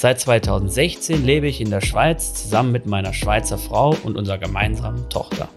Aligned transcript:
Seit 0.00 0.20
2016 0.20 1.24
lebe 1.24 1.48
ich 1.48 1.60
in 1.60 1.70
der 1.70 1.80
Schweiz 1.80 2.32
zusammen 2.32 2.70
mit 2.70 2.86
meiner 2.86 3.12
Schweizer 3.12 3.58
Frau 3.58 3.96
und 4.04 4.16
unserer 4.16 4.38
gemeinsamen 4.38 5.08
Tochter. 5.08 5.48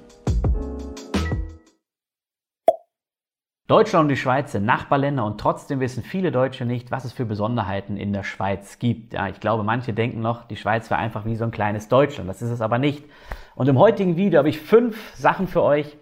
Deutschland 3.67 4.05
und 4.05 4.09
die 4.09 4.17
Schweiz 4.17 4.53
sind 4.53 4.65
Nachbarländer 4.65 5.23
und 5.25 5.39
trotzdem 5.39 5.79
wissen 5.79 6.01
viele 6.01 6.31
Deutsche 6.31 6.65
nicht, 6.65 6.89
was 6.89 7.05
es 7.05 7.13
für 7.13 7.25
Besonderheiten 7.25 7.97
in 7.97 8.13
der 8.13 8.23
Schweiz 8.23 8.79
gibt. 8.79 9.13
Ja, 9.13 9.27
ich 9.27 9.39
glaube, 9.39 9.61
manche 9.61 9.93
denken 9.93 10.21
noch, 10.21 10.47
die 10.47 10.57
Schweiz 10.57 10.89
wäre 10.89 10.99
einfach 10.99 11.23
wie 11.25 11.35
so 11.35 11.43
ein 11.43 11.51
kleines 11.51 11.87
Deutschland. 11.87 12.27
Das 12.27 12.41
ist 12.41 12.49
es 12.49 12.61
aber 12.61 12.79
nicht. 12.79 13.05
Und 13.53 13.69
im 13.69 13.77
heutigen 13.77 14.15
Video 14.17 14.39
habe 14.39 14.49
ich 14.49 14.59
fünf 14.59 15.15
Sachen 15.15 15.47
für 15.47 15.61
euch, 15.61 15.95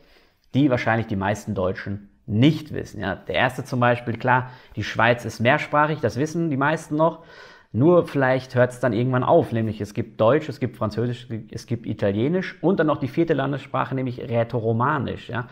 die 0.54 0.70
wahrscheinlich 0.70 1.08
die 1.08 1.18
meisten 1.18 1.56
Deutschen 1.56 2.10
nicht 2.26 2.74
wissen. 2.74 3.02
Ja, 3.02 3.16
der 3.16 3.36
erste 3.36 3.66
zum 3.66 3.82
Beispiel, 3.82 4.16
klar, 4.16 4.52
die 4.78 4.84
Schweiz 4.86 5.26
ist 5.26 5.42
mehrsprachig, 5.42 6.00
das 6.00 6.16
wissen 6.16 6.50
die 6.50 6.56
meisten 6.56 6.96
noch. 6.96 7.26
Nur 7.72 8.08
vielleicht 8.08 8.56
hört 8.56 8.72
es 8.72 8.80
dann 8.80 8.94
irgendwann 8.94 9.24
auf, 9.24 9.52
nämlich 9.52 9.80
es 9.80 9.94
gibt 9.94 10.20
Deutsch, 10.20 10.50
es 10.50 10.60
gibt 10.60 10.76
Französisch, 10.76 11.28
es 11.52 11.68
gibt 11.68 11.86
Italienisch 11.86 12.58
und 12.64 12.80
dann 12.80 12.88
noch 12.88 12.98
die 12.98 13.08
vierte 13.08 13.36
Landessprache, 13.36 13.94
nämlich 13.94 14.20
Rätoromanisch. 14.20 15.30
Ja. 15.30 15.48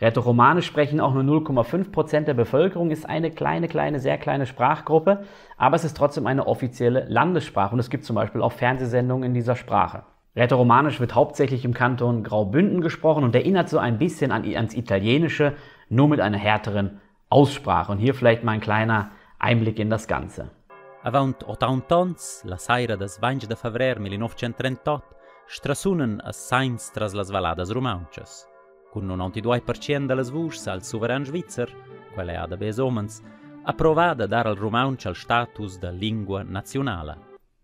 Rätoromanisch 0.00 0.66
sprechen 0.66 1.00
auch 1.00 1.14
nur 1.14 1.22
0,5 1.22 1.92
Prozent 1.92 2.26
der 2.26 2.34
Bevölkerung, 2.34 2.90
ist 2.90 3.08
eine 3.08 3.30
kleine, 3.30 3.68
kleine, 3.68 4.00
sehr 4.00 4.18
kleine 4.18 4.46
Sprachgruppe, 4.46 5.24
aber 5.56 5.76
es 5.76 5.84
ist 5.84 5.96
trotzdem 5.96 6.26
eine 6.26 6.48
offizielle 6.48 7.04
Landessprache 7.08 7.74
und 7.74 7.78
es 7.78 7.90
gibt 7.90 8.04
zum 8.04 8.16
Beispiel 8.16 8.42
auch 8.42 8.52
Fernsehsendungen 8.52 9.28
in 9.28 9.34
dieser 9.34 9.54
Sprache. 9.54 10.02
Rätoromanisch 10.34 10.98
wird 10.98 11.14
hauptsächlich 11.14 11.64
im 11.64 11.74
Kanton 11.74 12.24
Graubünden 12.24 12.80
gesprochen 12.80 13.22
und 13.22 13.34
erinnert 13.34 13.68
so 13.68 13.78
ein 13.78 13.98
bisschen 13.98 14.32
an, 14.32 14.44
ans 14.44 14.74
Italienische, 14.74 15.54
nur 15.88 16.08
mit 16.08 16.20
einer 16.20 16.38
härteren 16.38 17.00
Aussprache. 17.28 17.92
Und 17.92 17.98
hier 17.98 18.14
vielleicht 18.14 18.42
mal 18.42 18.52
ein 18.52 18.60
kleiner 18.60 19.10
Einblick 19.38 19.78
in 19.78 19.90
das 19.90 20.08
Ganze. 20.08 20.50
Avant 21.02 21.42
80 21.48 21.92
ans, 21.92 22.42
la 22.44 22.58
saira 22.58 22.94
des 22.94 23.18
20 23.18 23.48
de 23.48 23.54
febrer 23.54 23.98
1938, 23.98 25.02
strasunen 25.48 26.20
a 26.22 26.32
sains 26.32 26.90
tras 26.92 27.14
las 27.14 27.30
valadas 27.30 27.70
romanches. 27.70 28.46
Con 28.92 29.08
92% 29.08 30.06
de 30.06 30.14
les 30.14 30.30
vuschs 30.30 30.68
al 30.68 30.82
souverain 30.82 31.24
svizzer, 31.24 31.72
quelle 32.14 32.36
ha 32.36 32.46
de 32.46 32.58
bes 32.58 32.78
omens, 32.78 33.22
approvada 33.64 34.26
dar 34.26 34.46
al 34.46 34.56
romanch 34.56 35.06
al 35.06 35.14
status 35.14 35.78
de 35.80 35.90
lingua 35.90 36.42
nazionale. 36.44 37.16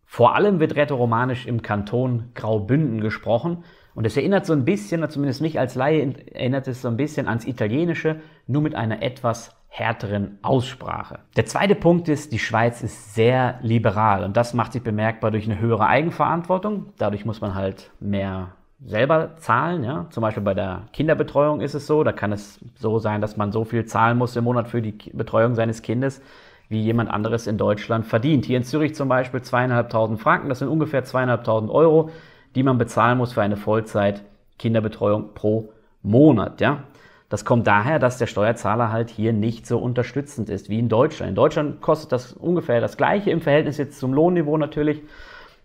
Vor 0.07 0.35
allem 0.35 0.59
wird 0.59 0.75
Rätoromanisch 0.75 1.47
im 1.47 1.61
Kanton 1.61 2.31
Graubünden 2.33 3.03
gesprochen 3.03 3.65
und 3.97 4.05
es 4.07 4.17
erinnert 4.17 4.45
so 4.45 4.53
ein 4.53 4.67
bisschen, 4.67 5.09
zumindest 5.09 5.41
mich 5.41 5.59
als 5.59 5.75
Laie, 5.75 6.13
erinnert 6.33 6.69
es 6.69 6.83
so 6.83 6.89
ein 6.89 6.99
bisschen 6.99 7.29
ans 7.29 7.47
Italienische, 7.47 8.21
nur 8.47 8.61
mit 8.61 8.75
einer 8.75 9.03
etwas 9.03 9.57
härteren 9.69 10.39
Aussprache. 10.43 11.21
Der 11.37 11.47
zweite 11.47 11.75
Punkt 11.75 12.09
ist, 12.09 12.31
die 12.31 12.39
Schweiz 12.39 12.83
ist 12.83 13.15
sehr 13.15 13.59
liberal 13.63 14.23
und 14.25 14.37
das 14.37 14.53
macht 14.53 14.75
sich 14.75 14.83
bemerkbar 14.83 15.31
durch 15.31 15.47
eine 15.47 15.59
höhere 15.59 15.87
Eigenverantwortung. 15.87 16.93
Dadurch 16.99 17.25
muss 17.25 17.41
man 17.41 17.55
halt 17.55 17.91
mehr 17.99 18.51
selber 18.85 19.37
zahlen. 19.37 19.83
Ja? 19.83 20.07
Zum 20.11 20.21
Beispiel 20.21 20.43
bei 20.43 20.55
der 20.55 20.83
Kinderbetreuung 20.93 21.63
ist 21.63 21.75
es 21.75 21.87
so, 21.87 22.05
da 22.05 22.13
kann 22.13 22.33
es 22.33 22.61
so 22.75 22.99
sein, 22.99 23.23
dass 23.23 23.39
man 23.39 23.51
so 23.51 23.65
viel 23.65 23.87
zahlen 23.87 24.19
muss 24.19 24.37
im 24.37 24.45
Monat 24.45 24.69
für 24.69 24.83
die 24.83 24.97
Betreuung 25.15 25.55
seines 25.55 25.81
Kindes, 25.81 26.21
wie 26.69 26.83
jemand 26.83 27.11
anderes 27.11 27.47
in 27.47 27.57
Deutschland 27.57 28.05
verdient. 28.05 28.45
Hier 28.45 28.59
in 28.59 28.65
Zürich 28.65 28.95
zum 28.95 29.09
Beispiel 29.09 29.41
zweieinhalbtausend 29.41 30.21
Franken, 30.21 30.51
das 30.51 30.59
sind 30.59 30.69
ungefähr 30.69 31.05
zweieinhalbtausend 31.05 31.71
Euro, 31.71 32.11
die 32.57 32.63
man 32.63 32.79
bezahlen 32.79 33.19
muss 33.19 33.35
für 33.35 33.43
eine 33.43 33.57
Vollzeit 33.57 34.25
Kinderbetreuung 34.59 35.35
pro 35.35 35.73
Monat. 36.03 36.61
Ja? 36.61 36.85
Das 37.29 37.45
kommt 37.45 37.67
daher, 37.67 37.99
dass 37.99 38.19
der 38.19 38.27
Steuerzahler 38.27 38.91
halt 38.91 39.11
hier 39.11 39.33
nicht 39.33 39.67
so 39.67 39.79
unterstützend 39.79 40.49
ist 40.49 40.71
wie 40.71 40.79
in 40.79 40.89
Deutschland. 40.89 41.31
In 41.31 41.35
Deutschland 41.35 41.81
kostet 41.81 42.13
das 42.13 42.33
ungefähr 42.33 42.81
das 42.81 42.97
gleiche 42.97 43.31
im 43.31 43.41
Verhältnis 43.41 43.77
jetzt 43.79 43.99
zum 43.99 44.15
Lohnniveau 44.15 44.57
natürlich. 44.57 45.03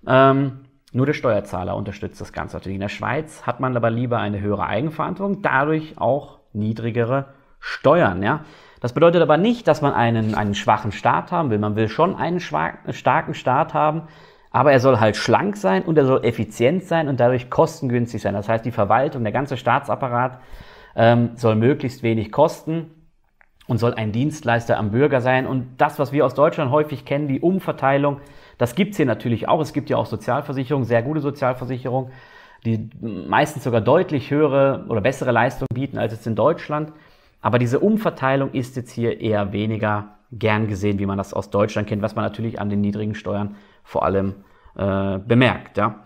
Ähm, 0.06 0.60
nur 0.92 1.06
der 1.06 1.14
Steuerzahler 1.14 1.76
unterstützt 1.78 2.20
das 2.20 2.34
Ganze 2.34 2.58
natürlich. 2.58 2.76
In 2.76 2.82
der 2.82 2.90
Schweiz 2.90 3.44
hat 3.44 3.62
man 3.62 3.78
aber 3.78 3.90
lieber 3.90 4.20
eine 4.20 4.42
höhere 4.42 4.66
Eigenverantwortung, 4.66 5.42
dadurch 5.42 5.98
auch 5.98 6.40
niedrigere 6.52 7.28
Steuern. 7.60 8.22
Ja? 8.22 8.44
Das 8.82 8.94
bedeutet 8.94 9.22
aber 9.22 9.38
nicht, 9.38 9.68
dass 9.68 9.82
man 9.82 9.94
einen, 9.94 10.36
einen 10.36 10.56
schwachen 10.56 10.92
Staat 10.92 11.32
haben 11.32 11.52
will. 11.52 11.60
Man 11.60 11.76
will 11.76 11.88
schon 11.88 12.16
einen 12.16 12.42
starken 12.42 13.34
Staat 13.36 13.74
haben, 13.74 14.08
aber 14.52 14.72
er 14.74 14.80
soll 14.80 15.00
halt 15.00 15.16
schlank 15.16 15.56
sein 15.56 15.84
und 15.84 15.98
er 15.98 16.06
soll 16.06 16.26
effizient 16.26 16.84
sein 16.84 17.08
und 17.08 17.20
dadurch 17.20 17.50
kostengünstig 17.50 18.22
sein. 18.22 18.34
Das 18.34 18.50
heißt, 18.50 18.66
die 18.66 18.72
Verwaltung, 18.72 19.24
der 19.24 19.32
ganze 19.32 19.58
Staatsapparat 19.58 20.40
ähm, 20.96 21.32
soll 21.36 21.56
möglichst 21.56 22.04
wenig 22.04 22.32
kosten 22.32 22.92
und 23.68 23.78
soll 23.78 23.94
ein 23.94 24.12
Dienstleister 24.12 24.78
am 24.78 24.92
Bürger 24.92 25.22
sein. 25.22 25.48
Und 25.48 25.78
das, 25.78 26.00
was 26.00 26.12
wir 26.12 26.26
aus 26.26 26.34
Deutschland 26.34 26.72
häufig 26.72 27.06
kennen, 27.06 27.30
die 27.30 27.40
Umverteilung, 27.40 28.20
das 28.58 28.76
gibt 28.76 28.92
es 28.92 28.98
hier 28.98 29.06
natürlich 29.06 29.48
auch. 29.48 29.62
Es 29.62 29.72
gibt 29.72 29.90
ja 29.90 29.96
auch 29.96 30.06
Sozialversicherungen, 30.06 30.86
sehr 30.86 31.02
gute 31.02 31.22
Sozialversicherungen, 31.22 32.12
die 32.66 32.90
meistens 33.00 33.64
sogar 33.64 33.82
deutlich 33.82 34.30
höhere 34.30 34.86
oder 34.90 35.00
bessere 35.00 35.32
Leistungen 35.32 35.70
bieten 35.74 35.98
als 35.98 36.12
es 36.12 36.28
in 36.28 36.36
Deutschland. 36.36 36.92
Aber 37.42 37.58
diese 37.58 37.80
Umverteilung 37.80 38.52
ist 38.52 38.76
jetzt 38.76 38.92
hier 38.92 39.22
eher 39.22 39.54
weniger 39.54 40.18
gern 40.32 40.68
gesehen, 40.68 41.00
wie 41.00 41.06
man 41.06 41.18
das 41.18 41.34
aus 41.34 41.50
Deutschland 41.50 41.88
kennt, 41.88 42.02
was 42.02 42.16
man 42.16 42.26
natürlich 42.26 42.60
an 42.60 42.70
den 42.70 42.82
niedrigen 42.82 43.16
Steuern 43.16 43.56
vor 43.84 44.04
allem 44.04 44.36
äh, 44.76 45.20
bemerkt. 45.20 45.78
Ja. 45.78 46.06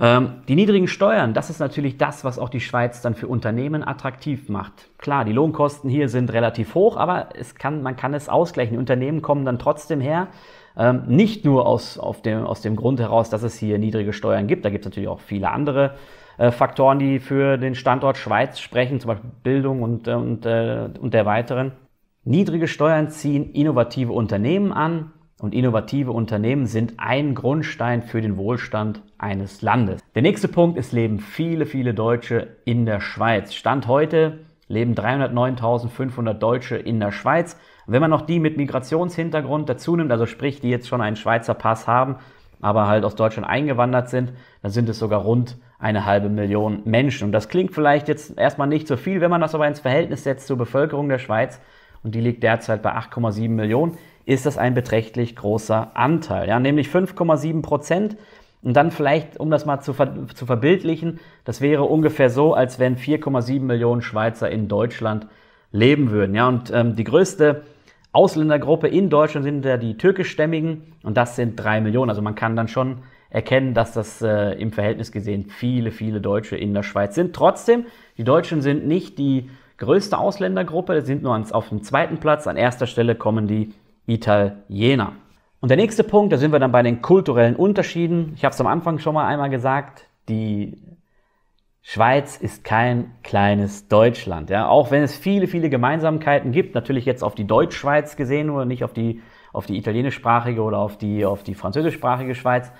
Ähm, 0.00 0.42
die 0.48 0.54
niedrigen 0.54 0.88
Steuern, 0.88 1.34
das 1.34 1.50
ist 1.50 1.58
natürlich 1.58 1.98
das, 1.98 2.24
was 2.24 2.38
auch 2.38 2.48
die 2.48 2.60
Schweiz 2.60 3.02
dann 3.02 3.14
für 3.14 3.28
Unternehmen 3.28 3.86
attraktiv 3.86 4.48
macht. 4.48 4.88
Klar, 4.96 5.26
die 5.26 5.32
Lohnkosten 5.32 5.90
hier 5.90 6.08
sind 6.08 6.32
relativ 6.32 6.74
hoch, 6.74 6.96
aber 6.96 7.28
es 7.34 7.54
kann, 7.54 7.82
man 7.82 7.96
kann 7.96 8.14
es 8.14 8.30
ausgleichen. 8.30 8.72
Die 8.72 8.78
Unternehmen 8.78 9.20
kommen 9.20 9.44
dann 9.44 9.58
trotzdem 9.58 10.00
her. 10.00 10.28
Ähm, 10.76 11.02
nicht 11.06 11.44
nur 11.44 11.66
aus, 11.66 11.98
auf 11.98 12.22
dem, 12.22 12.44
aus 12.46 12.62
dem 12.62 12.76
Grund 12.76 12.98
heraus, 12.98 13.28
dass 13.28 13.42
es 13.42 13.58
hier 13.58 13.78
niedrige 13.78 14.14
Steuern 14.14 14.46
gibt, 14.46 14.64
da 14.64 14.70
gibt 14.70 14.86
es 14.86 14.90
natürlich 14.90 15.08
auch 15.08 15.20
viele 15.20 15.50
andere 15.50 15.96
äh, 16.38 16.50
Faktoren, 16.50 16.98
die 16.98 17.18
für 17.18 17.58
den 17.58 17.74
Standort 17.74 18.16
Schweiz 18.16 18.58
sprechen, 18.58 19.00
zum 19.00 19.08
Beispiel 19.08 19.30
Bildung 19.42 19.82
und, 19.82 20.08
äh, 20.08 20.14
und, 20.14 20.46
äh, 20.46 20.88
und 20.98 21.12
der 21.12 21.26
weiteren. 21.26 21.72
Niedrige 22.24 22.68
Steuern 22.68 23.10
ziehen 23.10 23.52
innovative 23.52 24.12
Unternehmen 24.12 24.72
an 24.72 25.12
und 25.40 25.54
innovative 25.54 26.12
Unternehmen 26.12 26.66
sind 26.66 26.94
ein 26.98 27.34
Grundstein 27.34 28.02
für 28.02 28.20
den 28.20 28.36
Wohlstand 28.36 29.02
eines 29.18 29.62
Landes. 29.62 30.02
Der 30.14 30.22
nächste 30.22 30.48
Punkt 30.48 30.78
ist, 30.78 30.92
leben 30.92 31.18
viele, 31.18 31.66
viele 31.66 31.94
Deutsche 31.94 32.56
in 32.64 32.84
der 32.86 33.00
Schweiz. 33.00 33.54
Stand 33.54 33.86
heute 33.86 34.40
leben 34.68 34.94
309.500 34.94 36.34
Deutsche 36.34 36.76
in 36.76 37.00
der 37.00 37.10
Schweiz. 37.10 37.58
wenn 37.86 38.00
man 38.00 38.10
noch 38.10 38.22
die 38.22 38.38
mit 38.38 38.56
Migrationshintergrund 38.56 39.68
dazu 39.68 39.96
nimmt, 39.96 40.12
also 40.12 40.24
sprich, 40.26 40.60
die 40.60 40.70
jetzt 40.70 40.86
schon 40.86 41.00
einen 41.00 41.16
Schweizer 41.16 41.54
Pass 41.54 41.88
haben, 41.88 42.16
aber 42.60 42.86
halt 42.86 43.04
aus 43.04 43.16
Deutschland 43.16 43.48
eingewandert 43.48 44.10
sind, 44.10 44.32
dann 44.62 44.70
sind 44.70 44.88
es 44.88 45.00
sogar 45.00 45.22
rund 45.22 45.56
eine 45.80 46.04
halbe 46.04 46.28
Million 46.28 46.82
Menschen. 46.84 47.24
Und 47.24 47.32
das 47.32 47.48
klingt 47.48 47.72
vielleicht 47.72 48.06
jetzt 48.06 48.38
erstmal 48.38 48.68
nicht 48.68 48.86
so 48.86 48.96
viel, 48.96 49.20
wenn 49.20 49.30
man 49.30 49.40
das 49.40 49.56
aber 49.56 49.66
ins 49.66 49.80
Verhältnis 49.80 50.22
setzt 50.22 50.46
zur 50.46 50.58
Bevölkerung 50.58 51.08
der 51.08 51.18
Schweiz, 51.18 51.60
und 52.02 52.14
die 52.14 52.20
liegt 52.20 52.42
derzeit 52.42 52.82
bei 52.82 52.94
8,7 52.94 53.48
Millionen, 53.50 53.98
ist 54.24 54.46
das 54.46 54.58
ein 54.58 54.74
beträchtlich 54.74 55.36
großer 55.36 55.90
Anteil. 55.94 56.48
Ja, 56.48 56.60
nämlich 56.60 56.88
5,7 56.88 57.62
Prozent. 57.62 58.16
Und 58.62 58.74
dann 58.74 58.90
vielleicht, 58.90 59.40
um 59.40 59.50
das 59.50 59.64
mal 59.64 59.80
zu, 59.80 59.94
ver 59.94 60.26
zu 60.34 60.44
verbildlichen, 60.44 61.18
das 61.44 61.60
wäre 61.60 61.84
ungefähr 61.84 62.28
so, 62.28 62.52
als 62.52 62.78
wenn 62.78 62.96
4,7 62.96 63.60
Millionen 63.60 64.02
Schweizer 64.02 64.50
in 64.50 64.68
Deutschland 64.68 65.26
leben 65.72 66.10
würden. 66.10 66.34
Ja, 66.34 66.48
und 66.48 66.70
ähm, 66.70 66.94
die 66.94 67.04
größte 67.04 67.62
Ausländergruppe 68.12 68.88
in 68.88 69.08
Deutschland 69.08 69.44
sind 69.44 69.64
ja 69.64 69.76
die 69.76 69.96
türkischstämmigen 69.96 70.92
und 71.02 71.16
das 71.16 71.36
sind 71.36 71.56
drei 71.56 71.80
Millionen. 71.80 72.10
Also 72.10 72.22
man 72.22 72.34
kann 72.34 72.56
dann 72.56 72.68
schon 72.68 72.98
erkennen, 73.30 73.72
dass 73.72 73.92
das 73.92 74.20
äh, 74.20 74.52
im 74.60 74.72
Verhältnis 74.72 75.12
gesehen 75.12 75.46
viele, 75.48 75.92
viele 75.92 76.20
Deutsche 76.20 76.56
in 76.56 76.74
der 76.74 76.82
Schweiz 76.82 77.14
sind. 77.14 77.34
Trotzdem, 77.34 77.86
die 78.18 78.24
Deutschen 78.24 78.60
sind 78.60 78.86
nicht 78.86 79.18
die 79.18 79.48
größte 79.78 80.18
Ausländergruppe, 80.18 81.02
sind 81.02 81.22
nur 81.22 81.42
auf 81.52 81.68
dem 81.68 81.82
zweiten 81.82 82.18
Platz. 82.18 82.46
An 82.46 82.56
erster 82.56 82.86
Stelle 82.86 83.14
kommen 83.14 83.46
die 83.46 83.72
Italiener. 84.10 85.12
Und 85.60 85.68
der 85.68 85.76
nächste 85.76 86.04
Punkt, 86.04 86.32
da 86.32 86.38
sind 86.38 86.52
wir 86.52 86.58
dann 86.58 86.72
bei 86.72 86.82
den 86.82 87.02
kulturellen 87.02 87.56
Unterschieden. 87.56 88.32
Ich 88.34 88.44
habe 88.44 88.54
es 88.54 88.60
am 88.60 88.66
Anfang 88.66 88.98
schon 88.98 89.14
mal 89.14 89.26
einmal 89.26 89.50
gesagt, 89.50 90.06
die 90.28 90.78
Schweiz 91.82 92.36
ist 92.36 92.64
kein 92.64 93.12
kleines 93.22 93.88
Deutschland. 93.88 94.50
Ja? 94.50 94.68
Auch 94.68 94.90
wenn 94.90 95.02
es 95.02 95.16
viele, 95.16 95.46
viele 95.46 95.70
Gemeinsamkeiten 95.70 96.52
gibt, 96.52 96.74
natürlich 96.74 97.04
jetzt 97.04 97.22
auf 97.22 97.34
die 97.34 97.46
Deutschschweiz 97.46 98.16
gesehen, 98.16 98.46
nur 98.46 98.64
nicht 98.64 98.84
auf 98.84 98.92
die, 98.92 99.22
auf 99.52 99.66
die 99.66 99.76
italienischsprachige 99.76 100.62
oder 100.62 100.78
auf 100.78 100.96
die, 100.96 101.24
auf 101.24 101.42
die 101.42 101.54
französischsprachige 101.54 102.34
Schweiz. 102.34 102.72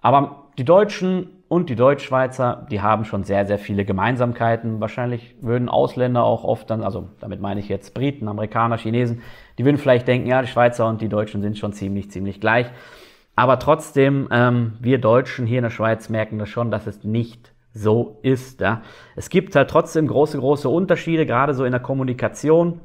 Aber 0.00 0.48
die 0.58 0.64
Deutschen 0.64 1.41
und 1.52 1.68
die 1.68 1.76
Deutschschweizer, 1.76 2.66
die 2.70 2.80
haben 2.80 3.04
schon 3.04 3.24
sehr, 3.24 3.44
sehr 3.44 3.58
viele 3.58 3.84
Gemeinsamkeiten. 3.84 4.80
Wahrscheinlich 4.80 5.36
würden 5.42 5.68
Ausländer 5.68 6.24
auch 6.24 6.44
oft 6.44 6.70
dann, 6.70 6.82
also 6.82 7.10
damit 7.20 7.42
meine 7.42 7.60
ich 7.60 7.68
jetzt 7.68 7.92
Briten, 7.92 8.26
Amerikaner, 8.26 8.78
Chinesen, 8.78 9.20
die 9.58 9.66
würden 9.66 9.76
vielleicht 9.76 10.08
denken, 10.08 10.26
ja, 10.28 10.40
die 10.40 10.48
Schweizer 10.48 10.88
und 10.88 11.02
die 11.02 11.10
Deutschen 11.10 11.42
sind 11.42 11.58
schon 11.58 11.74
ziemlich, 11.74 12.10
ziemlich 12.10 12.40
gleich. 12.40 12.70
Aber 13.36 13.58
trotzdem, 13.58 14.28
ähm, 14.30 14.78
wir 14.80 14.96
Deutschen 14.96 15.44
hier 15.44 15.58
in 15.58 15.64
der 15.64 15.70
Schweiz 15.70 16.08
merken 16.08 16.38
das 16.38 16.48
schon, 16.48 16.70
dass 16.70 16.86
es 16.86 17.04
nicht 17.04 17.52
so 17.74 18.18
ist. 18.22 18.62
Ja. 18.62 18.80
Es 19.14 19.28
gibt 19.28 19.54
halt 19.54 19.68
trotzdem 19.68 20.06
große, 20.06 20.38
große 20.38 20.70
Unterschiede, 20.70 21.26
gerade 21.26 21.52
so 21.52 21.66
in 21.66 21.72
der 21.72 21.82
Kommunikation 21.82 22.80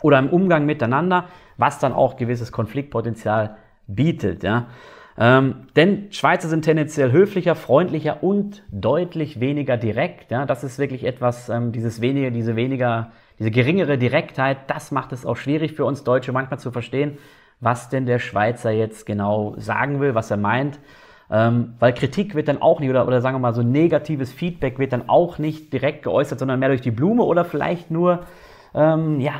oder 0.00 0.20
im 0.20 0.28
Umgang 0.28 0.64
miteinander, 0.64 1.24
was 1.56 1.80
dann 1.80 1.92
auch 1.92 2.14
gewisses 2.14 2.52
Konfliktpotenzial 2.52 3.56
bietet. 3.88 4.44
Ja. 4.44 4.68
Ähm, 5.16 5.68
denn 5.76 6.10
Schweizer 6.10 6.48
sind 6.48 6.62
tendenziell 6.62 7.12
höflicher, 7.12 7.54
freundlicher 7.54 8.22
und 8.22 8.64
deutlich 8.70 9.38
weniger 9.38 9.76
direkt. 9.76 10.30
Ja, 10.32 10.44
das 10.44 10.64
ist 10.64 10.78
wirklich 10.78 11.04
etwas, 11.04 11.48
ähm, 11.48 11.70
dieses 11.70 12.00
weniger, 12.00 12.30
diese 12.30 12.56
weniger, 12.56 13.12
diese 13.38 13.52
geringere 13.52 13.96
Direktheit, 13.96 14.58
das 14.68 14.90
macht 14.90 15.12
es 15.12 15.24
auch 15.24 15.36
schwierig 15.36 15.72
für 15.72 15.84
uns 15.84 16.02
Deutsche 16.02 16.32
manchmal 16.32 16.58
zu 16.58 16.72
verstehen, 16.72 17.18
was 17.60 17.88
denn 17.88 18.06
der 18.06 18.18
Schweizer 18.18 18.70
jetzt 18.72 19.06
genau 19.06 19.54
sagen 19.56 20.00
will, 20.00 20.14
was 20.16 20.30
er 20.32 20.36
meint. 20.36 20.80
Ähm, 21.30 21.74
weil 21.78 21.94
Kritik 21.94 22.34
wird 22.34 22.48
dann 22.48 22.60
auch 22.60 22.80
nicht, 22.80 22.90
oder, 22.90 23.06
oder 23.06 23.20
sagen 23.20 23.36
wir 23.36 23.40
mal, 23.40 23.54
so 23.54 23.62
negatives 23.62 24.32
Feedback 24.32 24.78
wird 24.78 24.92
dann 24.92 25.08
auch 25.08 25.38
nicht 25.38 25.72
direkt 25.72 26.02
geäußert, 26.02 26.38
sondern 26.38 26.58
mehr 26.58 26.68
durch 26.68 26.82
die 26.82 26.90
Blume 26.90 27.22
oder 27.22 27.44
vielleicht 27.44 27.90
nur, 27.90 28.20
ähm, 28.74 29.20
ja, 29.20 29.34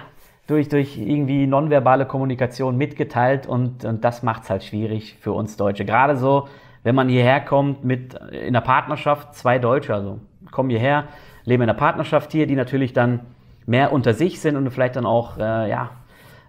durch, 0.47 0.69
durch 0.69 0.99
irgendwie 0.99 1.47
nonverbale 1.47 2.07
Kommunikation 2.07 2.77
mitgeteilt 2.77 3.47
und, 3.47 3.85
und 3.85 4.05
das 4.05 4.23
macht 4.23 4.45
es 4.45 4.51
halt 4.51 4.65
schwierig 4.65 5.17
für 5.21 5.33
uns 5.33 5.57
Deutsche. 5.57 5.85
Gerade 5.85 6.17
so, 6.17 6.49
wenn 6.83 6.95
man 6.95 7.09
hierher 7.09 7.41
kommt 7.41 7.85
mit 7.85 8.15
in 8.31 8.53
der 8.53 8.61
Partnerschaft, 8.61 9.35
zwei 9.35 9.59
Deutsche, 9.59 9.95
also 9.95 10.21
kommen 10.51 10.71
hierher, 10.71 11.05
leben 11.45 11.63
in 11.63 11.69
der 11.69 11.75
Partnerschaft 11.75 12.33
hier, 12.33 12.47
die 12.47 12.57
natürlich 12.57 12.93
dann 12.93 13.21
mehr 13.67 13.93
unter 13.93 14.13
sich 14.13 14.41
sind 14.41 14.57
und 14.57 14.71
vielleicht 14.71 14.97
dann 14.97 15.07
auch, 15.07 15.39
äh, 15.39 15.71
ja, 15.71 15.91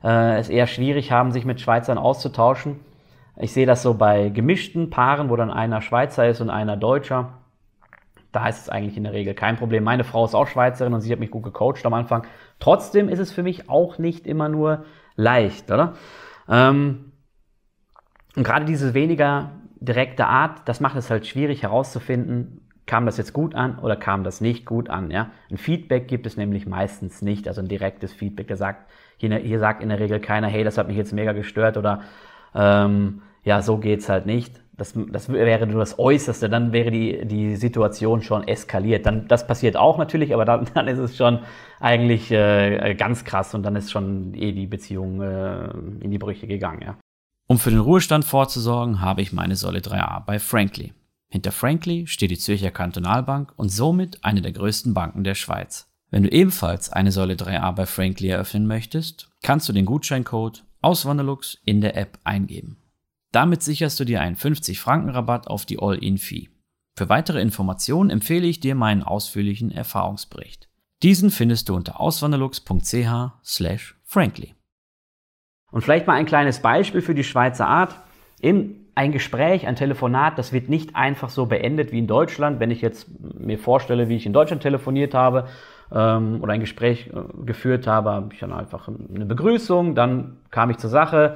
äh, 0.04 0.38
es 0.38 0.50
eher 0.50 0.68
schwierig 0.68 1.12
haben, 1.12 1.32
sich 1.32 1.46
mit 1.46 1.62
Schweizern 1.62 1.98
auszutauschen. 1.98 2.80
Ich 3.38 3.54
sehe 3.54 3.66
das 3.66 3.82
so 3.82 3.94
bei 3.94 4.30
gemischten 4.30 4.90
Paaren, 4.90 5.30
wo 5.30 5.36
dann 5.36 5.52
einer 5.52 5.82
Schweizer 5.82 6.28
ist 6.28 6.42
und 6.42 6.50
einer 6.50 6.78
Deutscher. 6.78 7.34
Da 8.36 8.50
ist 8.50 8.64
es 8.64 8.70
eigentlich 8.70 8.98
in 8.98 9.04
der 9.04 9.14
Regel 9.14 9.34
kein 9.34 9.56
Problem. 9.56 9.86
Meine 9.86 10.04
Frau 10.04 10.26
ist 10.26 10.36
auch 10.36 10.48
Schweizerin 10.48 10.94
und 10.94 11.00
sie 11.00 11.12
hat 11.14 11.20
mich 11.20 11.32
gut 11.32 11.44
gecoacht 11.44 11.86
am 11.86 11.94
Anfang. 11.94 12.28
Trotzdem 12.60 13.08
ist 13.08 13.20
es 13.20 13.32
für 13.32 13.44
mich 13.44 13.70
auch 13.70 13.98
nicht 13.98 14.28
immer 14.28 14.50
nur 14.50 14.84
leicht, 15.16 15.72
oder? 15.72 15.94
Ähm, 16.50 17.14
und 18.36 18.44
gerade 18.44 18.66
diese 18.66 18.94
weniger 18.94 19.52
direkte 19.80 20.28
Art, 20.28 20.68
das 20.68 20.82
macht 20.82 20.98
es 20.98 21.10
halt 21.10 21.26
schwierig 21.26 21.64
herauszufinden, 21.64 22.68
kam 22.86 23.06
das 23.06 23.16
jetzt 23.16 23.32
gut 23.32 23.56
an 23.56 23.80
oder 23.80 23.96
kam 23.96 24.26
das 24.26 24.42
nicht 24.42 24.66
gut 24.66 24.90
an. 24.90 25.12
Ja? 25.12 25.32
Ein 25.50 25.58
Feedback 25.58 26.10
gibt 26.10 26.26
es 26.26 26.36
nämlich 26.36 26.68
meistens 26.68 27.22
nicht, 27.22 27.48
also 27.48 27.62
ein 27.62 27.70
direktes 27.70 28.12
Feedback. 28.12 28.48
Der 28.48 28.76
hier, 29.16 29.38
hier 29.38 29.60
sagt 29.60 29.82
in 29.82 29.88
der 29.88 30.00
Regel 30.00 30.20
keiner, 30.20 30.48
hey, 30.48 30.66
das 30.66 30.78
hat 30.78 30.88
mich 30.88 30.98
jetzt 30.98 31.14
mega 31.14 31.32
gestört 31.32 31.78
oder 31.78 32.02
ähm, 32.54 33.22
ja, 33.44 33.62
so 33.62 33.78
geht's 33.78 34.10
halt 34.10 34.26
nicht 34.26 34.60
das, 34.78 34.94
das 35.12 35.30
wäre 35.30 35.68
nur 35.68 35.80
das 35.80 35.98
Äußerste, 36.00 36.50
dann 36.50 36.74
wäre 36.74 36.92
die, 36.92 37.26
die 37.26 37.56
Situation 37.56 38.22
schon 38.22 38.48
eskaliert. 38.48 39.06
Dann, 39.06 39.28
das 39.28 39.48
passiert 39.48 39.78
auch 39.78 39.98
natürlich, 39.98 40.34
aber 40.34 40.46
dann, 40.46 40.68
dann 40.74 40.88
ist 40.88 41.00
es 41.00 41.16
schon 41.18 41.40
eigentlich 41.80 42.32
äh, 42.32 42.96
ganz 42.96 43.24
krass 43.24 43.54
und 43.54 43.64
dann 43.64 43.76
ist 43.76 43.92
schon 43.92 44.34
eh 44.34 44.52
die 44.52 44.68
Beziehung 44.68 45.22
äh, 45.22 45.70
in 46.02 46.12
die 46.12 46.18
Brüche 46.18 46.48
gegangen. 46.48 46.82
Ja. 46.82 46.98
Um 47.48 47.60
für 47.60 47.70
den 47.70 47.80
Ruhestand 47.80 48.26
vorzusorgen, 48.26 49.02
habe 49.02 49.22
ich 49.22 49.32
meine 49.32 49.56
Säule 49.56 49.80
3a 49.80 50.26
bei 50.26 50.40
Frankly. 50.40 50.94
Hinter 51.30 51.52
Frankly 51.52 52.08
steht 52.08 52.32
die 52.32 52.38
Zürcher 52.38 52.72
Kantonalbank 52.72 53.54
und 53.56 53.70
somit 53.70 54.24
eine 54.24 54.42
der 54.42 54.52
größten 54.52 54.94
Banken 54.94 55.24
der 55.24 55.36
Schweiz. 55.36 55.88
Wenn 56.12 56.24
du 56.24 56.30
ebenfalls 56.30 56.92
eine 56.92 57.12
Säule 57.12 57.34
3a 57.34 57.72
bei 57.74 57.86
Frankly 57.86 58.30
eröffnen 58.30 58.68
möchtest, 58.68 59.30
kannst 59.44 59.68
du 59.68 59.74
den 59.74 59.86
Gutscheincode 59.86 60.64
Auswanderlux 60.82 61.60
in 61.66 61.82
der 61.82 61.98
App 61.98 62.20
eingeben. 62.24 62.78
Damit 63.36 63.64
sicherst 63.64 64.00
du 64.00 64.06
dir 64.06 64.22
einen 64.22 64.38
50-Franken-Rabatt 64.38 65.48
auf 65.48 65.66
die 65.66 65.78
All-In-Fee. 65.78 66.48
Für 66.98 67.10
weitere 67.10 67.42
Informationen 67.42 68.10
empfehle 68.10 68.48
ich 68.48 68.62
dir 68.62 68.76
meinen 68.76 69.04
ausführlichen 69.04 69.72
Erfahrungsbericht. 69.72 70.70
Diesen 71.04 71.32
findest 71.32 71.68
du 71.68 71.76
unter 71.76 72.00
auswanderlux.ch/frankly. 72.00 74.56
Und 75.70 75.82
vielleicht 75.82 76.08
mal 76.08 76.14
ein 76.14 76.26
kleines 76.26 76.62
Beispiel 76.62 77.02
für 77.02 77.14
die 77.14 77.26
Schweizer 77.26 77.68
Art. 77.68 78.00
In 78.40 78.86
ein 78.96 79.12
Gespräch, 79.12 79.68
ein 79.68 79.76
Telefonat, 79.76 80.40
das 80.40 80.54
wird 80.54 80.70
nicht 80.70 80.96
einfach 80.96 81.30
so 81.30 81.46
beendet 81.46 81.92
wie 81.92 82.00
in 82.00 82.08
Deutschland. 82.08 82.62
Wenn 82.62 82.72
ich 82.72 82.80
jetzt 82.80 83.10
mir 83.20 83.60
vorstelle, 83.60 84.08
wie 84.08 84.16
ich 84.16 84.26
in 84.26 84.32
Deutschland 84.32 84.62
telefoniert 84.62 85.14
habe 85.14 85.50
ähm, 85.92 86.40
oder 86.42 86.54
ein 86.54 86.62
Gespräch 86.62 87.08
äh, 87.08 87.12
geführt 87.44 87.86
habe, 87.86 88.12
habe 88.12 88.34
ich 88.34 88.40
dann 88.40 88.54
einfach 88.54 88.88
eine 88.88 89.26
Begrüßung, 89.26 89.94
dann 89.94 90.38
kam 90.52 90.70
ich 90.70 90.78
zur 90.78 90.90
Sache, 90.90 91.36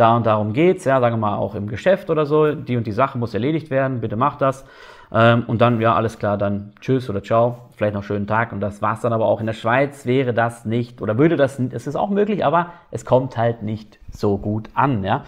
da 0.00 0.16
und 0.16 0.26
darum 0.26 0.52
geht's, 0.52 0.84
ja, 0.84 1.00
sagen 1.00 1.16
wir 1.16 1.18
mal 1.18 1.36
auch 1.36 1.54
im 1.54 1.68
Geschäft 1.68 2.10
oder 2.10 2.26
so, 2.26 2.54
die 2.54 2.76
und 2.76 2.86
die 2.86 2.92
Sache 2.92 3.18
muss 3.18 3.34
erledigt 3.34 3.70
werden, 3.70 4.00
bitte 4.00 4.16
mach 4.16 4.36
das. 4.36 4.64
Ähm, 5.12 5.44
und 5.46 5.60
dann, 5.60 5.80
ja, 5.80 5.94
alles 5.94 6.18
klar, 6.18 6.38
dann 6.38 6.72
tschüss 6.80 7.10
oder 7.10 7.22
ciao, 7.22 7.56
vielleicht 7.76 7.94
noch 7.94 8.04
schönen 8.04 8.26
Tag. 8.26 8.52
Und 8.52 8.60
das 8.60 8.80
war's 8.80 9.00
dann 9.00 9.12
aber 9.12 9.26
auch. 9.26 9.40
In 9.40 9.46
der 9.46 9.52
Schweiz 9.52 10.06
wäre 10.06 10.32
das 10.32 10.64
nicht, 10.64 11.02
oder 11.02 11.18
würde 11.18 11.36
das, 11.36 11.58
es 11.58 11.86
ist 11.86 11.96
auch 11.96 12.10
möglich, 12.10 12.44
aber 12.44 12.70
es 12.90 13.04
kommt 13.04 13.36
halt 13.36 13.62
nicht 13.62 13.98
so 14.10 14.38
gut 14.38 14.70
an, 14.74 15.04
ja. 15.04 15.24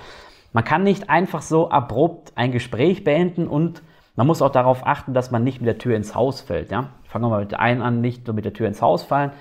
Man 0.54 0.64
kann 0.64 0.82
nicht 0.82 1.08
einfach 1.08 1.40
so 1.40 1.70
abrupt 1.70 2.32
ein 2.34 2.52
Gespräch 2.52 3.04
beenden 3.04 3.48
und 3.48 3.82
man 4.16 4.26
muss 4.26 4.42
auch 4.42 4.50
darauf 4.50 4.86
achten, 4.86 5.14
dass 5.14 5.30
man 5.30 5.42
nicht 5.42 5.62
mit 5.62 5.66
der 5.66 5.78
Tür 5.78 5.96
ins 5.96 6.14
Haus 6.14 6.40
fällt, 6.42 6.70
ja. 6.70 6.88
Fangen 7.04 7.24
wir 7.24 7.30
mal 7.30 7.40
mit 7.40 7.52
der 7.52 7.60
einen 7.60 7.82
an, 7.82 8.00
nicht 8.00 8.26
so 8.26 8.32
mit 8.32 8.44
der 8.44 8.52
Tür 8.52 8.68
ins 8.68 8.82
Haus 8.82 9.02
fallen. 9.02 9.32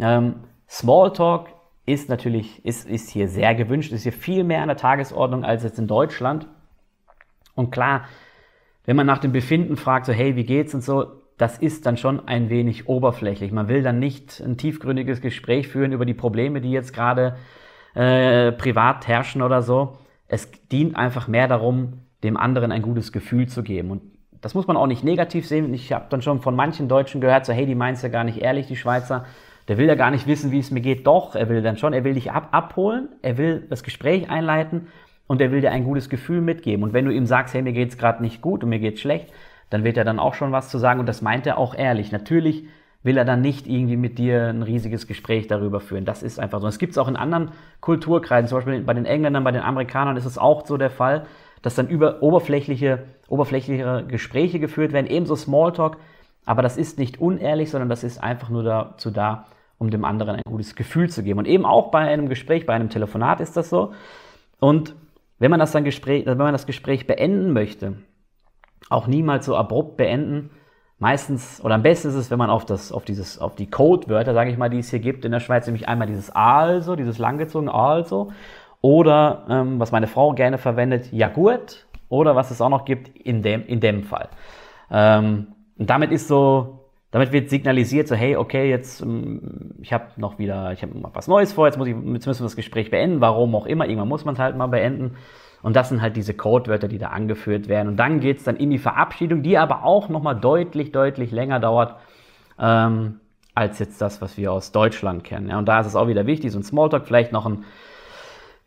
Ähm, 0.00 0.34
Smalltalk 0.68 1.46
ist 1.88 2.08
natürlich, 2.08 2.64
ist, 2.64 2.88
ist 2.88 3.10
hier 3.10 3.28
sehr 3.28 3.54
gewünscht, 3.54 3.92
ist 3.92 4.02
hier 4.02 4.12
viel 4.12 4.44
mehr 4.44 4.62
an 4.62 4.68
der 4.68 4.76
Tagesordnung 4.76 5.44
als 5.44 5.62
jetzt 5.62 5.78
in 5.78 5.86
Deutschland. 5.86 6.46
Und 7.54 7.70
klar, 7.70 8.04
wenn 8.84 8.96
man 8.96 9.06
nach 9.06 9.18
dem 9.18 9.32
Befinden 9.32 9.76
fragt, 9.76 10.06
so 10.06 10.12
hey, 10.12 10.36
wie 10.36 10.44
geht's 10.44 10.74
und 10.74 10.82
so, 10.82 11.06
das 11.38 11.58
ist 11.58 11.86
dann 11.86 11.96
schon 11.96 12.26
ein 12.28 12.50
wenig 12.50 12.88
oberflächlich. 12.88 13.52
Man 13.52 13.68
will 13.68 13.82
dann 13.82 13.98
nicht 13.98 14.40
ein 14.40 14.56
tiefgründiges 14.56 15.20
Gespräch 15.20 15.68
führen 15.68 15.92
über 15.92 16.04
die 16.04 16.14
Probleme, 16.14 16.60
die 16.60 16.72
jetzt 16.72 16.92
gerade 16.92 17.36
äh, 17.94 18.52
privat 18.52 19.08
herrschen 19.08 19.40
oder 19.42 19.62
so. 19.62 19.98
Es 20.26 20.50
dient 20.68 20.96
einfach 20.96 21.26
mehr 21.26 21.48
darum, 21.48 22.00
dem 22.22 22.36
anderen 22.36 22.72
ein 22.72 22.82
gutes 22.82 23.12
Gefühl 23.12 23.48
zu 23.48 23.62
geben. 23.62 23.90
Und 23.92 24.02
das 24.40 24.54
muss 24.54 24.66
man 24.66 24.76
auch 24.76 24.86
nicht 24.86 25.04
negativ 25.04 25.46
sehen. 25.46 25.72
Ich 25.72 25.92
habe 25.92 26.06
dann 26.10 26.22
schon 26.22 26.40
von 26.40 26.54
manchen 26.54 26.88
Deutschen 26.88 27.20
gehört, 27.20 27.46
so 27.46 27.52
hey, 27.52 27.66
die 27.66 27.74
meinen 27.74 27.94
es 27.94 28.02
ja 28.02 28.08
gar 28.08 28.24
nicht 28.24 28.38
ehrlich, 28.38 28.66
die 28.66 28.76
Schweizer. 28.76 29.24
Der 29.68 29.76
will 29.76 29.86
ja 29.86 29.94
gar 29.94 30.10
nicht 30.10 30.26
wissen, 30.26 30.50
wie 30.50 30.58
es 30.58 30.70
mir 30.70 30.80
geht. 30.80 31.06
Doch, 31.06 31.34
er 31.34 31.48
will 31.48 31.62
dann 31.62 31.76
schon, 31.76 31.92
er 31.92 32.02
will 32.02 32.14
dich 32.14 32.32
ab 32.32 32.48
abholen, 32.52 33.10
er 33.22 33.36
will 33.36 33.66
das 33.68 33.82
Gespräch 33.82 34.30
einleiten 34.30 34.88
und 35.26 35.40
er 35.40 35.52
will 35.52 35.60
dir 35.60 35.70
ein 35.70 35.84
gutes 35.84 36.08
Gefühl 36.08 36.40
mitgeben. 36.40 36.82
Und 36.82 36.94
wenn 36.94 37.04
du 37.04 37.12
ihm 37.12 37.26
sagst, 37.26 37.54
hey, 37.54 37.62
mir 37.62 37.74
geht's 37.74 37.98
gerade 37.98 38.22
nicht 38.22 38.40
gut 38.40 38.64
und 38.64 38.70
mir 38.70 38.78
geht's 38.78 39.00
schlecht, 39.00 39.30
dann 39.70 39.84
wird 39.84 39.98
er 39.98 40.04
dann 40.04 40.18
auch 40.18 40.34
schon 40.34 40.52
was 40.52 40.70
zu 40.70 40.78
sagen 40.78 41.00
und 41.00 41.06
das 41.06 41.20
meint 41.20 41.46
er 41.46 41.58
auch 41.58 41.74
ehrlich. 41.74 42.10
Natürlich 42.10 42.64
will 43.02 43.18
er 43.18 43.26
dann 43.26 43.42
nicht 43.42 43.66
irgendwie 43.66 43.96
mit 43.96 44.18
dir 44.18 44.48
ein 44.48 44.62
riesiges 44.62 45.06
Gespräch 45.06 45.46
darüber 45.46 45.80
führen. 45.80 46.06
Das 46.06 46.22
ist 46.22 46.40
einfach 46.40 46.60
so. 46.60 46.66
Das 46.66 46.78
gibt 46.78 46.92
es 46.92 46.98
auch 46.98 47.08
in 47.08 47.16
anderen 47.16 47.52
Kulturkreisen, 47.80 48.48
zum 48.48 48.58
Beispiel 48.58 48.80
bei 48.80 48.94
den 48.94 49.04
Engländern, 49.04 49.44
bei 49.44 49.52
den 49.52 49.62
Amerikanern 49.62 50.16
ist 50.16 50.24
es 50.24 50.38
auch 50.38 50.66
so 50.66 50.78
der 50.78 50.90
Fall, 50.90 51.26
dass 51.62 51.74
dann 51.74 51.88
über 51.88 52.22
oberflächliche, 52.22 53.04
oberflächlichere 53.28 54.04
Gespräche 54.06 54.58
geführt 54.58 54.92
werden, 54.92 55.06
ebenso 55.06 55.36
Smalltalk. 55.36 55.98
Aber 56.46 56.62
das 56.62 56.78
ist 56.78 56.98
nicht 56.98 57.20
unehrlich, 57.20 57.70
sondern 57.70 57.90
das 57.90 58.02
ist 58.02 58.22
einfach 58.22 58.48
nur 58.48 58.62
dazu 58.62 59.10
da, 59.10 59.44
um 59.78 59.90
dem 59.90 60.04
anderen 60.04 60.36
ein 60.36 60.42
gutes 60.46 60.74
Gefühl 60.74 61.08
zu 61.08 61.22
geben. 61.22 61.38
Und 61.38 61.46
eben 61.46 61.64
auch 61.64 61.90
bei 61.90 62.00
einem 62.00 62.28
Gespräch, 62.28 62.66
bei 62.66 62.74
einem 62.74 62.90
Telefonat 62.90 63.40
ist 63.40 63.56
das 63.56 63.70
so. 63.70 63.92
Und 64.58 64.94
wenn 65.38 65.50
man 65.50 65.60
das 65.60 65.72
dann 65.72 65.84
Gespräch, 65.84 66.26
wenn 66.26 66.36
man 66.36 66.52
das 66.52 66.66
Gespräch 66.66 67.06
beenden 67.06 67.52
möchte, 67.52 67.98
auch 68.90 69.06
niemals 69.06 69.46
so 69.46 69.56
abrupt 69.56 69.96
beenden. 69.96 70.50
Meistens 70.98 71.62
oder 71.64 71.76
am 71.76 71.82
besten 71.82 72.08
ist 72.08 72.14
es, 72.14 72.30
wenn 72.30 72.38
man 72.38 72.50
auf 72.50 72.66
das, 72.66 72.90
auf 72.90 73.04
dieses, 73.04 73.38
auf 73.38 73.54
die 73.54 73.70
Codewörter, 73.70 74.34
sage 74.34 74.50
ich 74.50 74.58
mal, 74.58 74.68
die 74.68 74.78
es 74.78 74.90
hier 74.90 74.98
gibt 74.98 75.24
in 75.24 75.30
der 75.30 75.40
Schweiz, 75.40 75.66
nämlich 75.66 75.88
einmal 75.88 76.08
dieses 76.08 76.30
also, 76.30 76.96
dieses 76.96 77.18
langgezogene 77.18 77.72
also, 77.72 78.32
oder 78.80 79.44
ähm, 79.48 79.78
was 79.78 79.92
meine 79.92 80.08
Frau 80.08 80.32
gerne 80.32 80.58
verwendet, 80.58 81.12
ja 81.12 81.28
gut, 81.28 81.86
oder 82.08 82.34
was 82.34 82.50
es 82.50 82.60
auch 82.60 82.68
noch 82.68 82.84
gibt, 82.84 83.16
in 83.16 83.42
dem, 83.42 83.64
in 83.66 83.78
dem 83.80 84.02
Fall. 84.02 84.28
Ähm, 84.90 85.48
und 85.78 85.88
damit 85.88 86.10
ist 86.10 86.26
so 86.26 86.77
damit 87.10 87.32
wird 87.32 87.50
signalisiert, 87.50 88.08
so 88.08 88.14
hey, 88.14 88.36
okay, 88.36 88.68
jetzt 88.68 89.00
ähm, 89.00 89.74
ich 89.80 89.92
habe 89.92 90.06
noch 90.16 90.38
wieder, 90.38 90.72
ich 90.72 90.82
habe 90.82 90.92
was 91.14 91.28
Neues 91.28 91.52
vor, 91.52 91.66
jetzt 91.66 91.78
muss 91.78 91.88
ich, 91.88 91.94
jetzt 91.94 92.26
müssen 92.26 92.40
wir 92.40 92.46
das 92.46 92.56
Gespräch 92.56 92.90
beenden, 92.90 93.20
warum 93.20 93.54
auch 93.54 93.66
immer, 93.66 93.86
irgendwann 93.86 94.08
muss 94.08 94.24
man 94.24 94.34
es 94.34 94.40
halt 94.40 94.56
mal 94.56 94.66
beenden. 94.66 95.16
Und 95.60 95.74
das 95.74 95.88
sind 95.88 96.00
halt 96.02 96.16
diese 96.16 96.34
Codewörter, 96.34 96.86
die 96.86 96.98
da 96.98 97.08
angeführt 97.08 97.68
werden. 97.68 97.88
Und 97.88 97.96
dann 97.96 98.20
geht's 98.20 98.44
dann 98.44 98.56
in 98.56 98.70
die 98.70 98.78
Verabschiedung, 98.78 99.42
die 99.42 99.58
aber 99.58 99.82
auch 99.84 100.08
nochmal 100.08 100.38
deutlich, 100.38 100.92
deutlich 100.92 101.32
länger 101.32 101.58
dauert, 101.58 101.96
ähm, 102.60 103.18
als 103.54 103.80
jetzt 103.80 104.00
das, 104.00 104.22
was 104.22 104.36
wir 104.36 104.52
aus 104.52 104.70
Deutschland 104.70 105.24
kennen. 105.24 105.48
Ja, 105.48 105.58
und 105.58 105.66
da 105.66 105.80
ist 105.80 105.88
es 105.88 105.96
auch 105.96 106.06
wieder 106.06 106.26
wichtig, 106.26 106.52
so 106.52 106.60
ein 106.60 106.62
Smalltalk, 106.62 107.06
vielleicht 107.06 107.32
noch 107.32 107.44
ein 107.44 107.64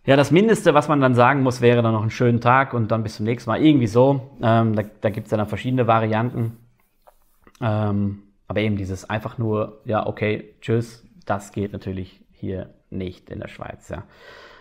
Ja, 0.05 0.15
das 0.15 0.31
Mindeste, 0.31 0.73
was 0.73 0.87
man 0.87 0.99
dann 0.99 1.13
sagen 1.13 1.43
muss, 1.43 1.61
wäre 1.61 1.81
dann 1.81 1.93
noch 1.93 2.01
einen 2.01 2.09
schönen 2.09 2.41
Tag 2.41 2.73
und 2.73 2.91
dann 2.91 3.03
bis 3.03 3.15
zum 3.17 3.25
nächsten 3.25 3.49
Mal. 3.49 3.63
Irgendwie 3.63 3.87
so. 3.87 4.31
Ähm, 4.41 4.75
da 4.75 4.83
da 5.01 5.09
gibt 5.11 5.27
es 5.27 5.29
dann 5.31 5.45
verschiedene 5.47 5.87
Varianten. 5.87 6.57
Ähm, 7.61 8.23
aber 8.51 8.59
eben 8.59 8.75
dieses 8.75 9.09
einfach 9.09 9.37
nur, 9.37 9.79
ja, 9.85 10.05
okay, 10.05 10.55
tschüss, 10.59 11.07
das 11.25 11.53
geht 11.53 11.71
natürlich 11.71 12.19
hier 12.33 12.67
nicht 12.89 13.29
in 13.29 13.39
der 13.39 13.47
Schweiz. 13.47 13.87
Ja. 13.87 14.03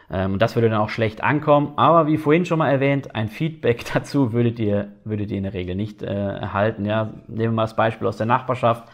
Ähm, 0.08 0.38
das 0.38 0.54
würde 0.54 0.70
dann 0.70 0.78
auch 0.78 0.90
schlecht 0.90 1.24
ankommen. 1.24 1.72
Aber 1.74 2.06
wie 2.06 2.16
vorhin 2.16 2.44
schon 2.44 2.60
mal 2.60 2.70
erwähnt, 2.70 3.16
ein 3.16 3.26
Feedback 3.26 3.84
dazu 3.92 4.32
würdet 4.32 4.60
ihr, 4.60 4.92
würdet 5.02 5.32
ihr 5.32 5.38
in 5.38 5.42
der 5.42 5.54
Regel 5.54 5.74
nicht 5.74 6.04
äh, 6.04 6.06
erhalten. 6.06 6.84
Ja. 6.84 7.14
Nehmen 7.26 7.38
wir 7.38 7.50
mal 7.50 7.62
das 7.62 7.74
Beispiel 7.74 8.06
aus 8.06 8.16
der 8.16 8.26
Nachbarschaft. 8.26 8.88